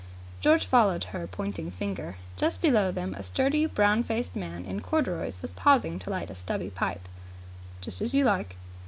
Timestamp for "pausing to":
5.53-6.09